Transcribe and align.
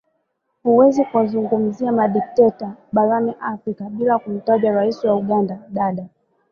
Huwezi 0.63 1.05
kuwazungumzia 1.05 1.91
madikteta 1.91 2.73
barani 2.91 3.35
afrika 3.41 3.85
bila 3.89 4.19
kumtaja 4.19 4.71
Rais 4.71 5.03
wa 5.03 5.15
Uganda 5.15 5.59
Dada 5.69 6.05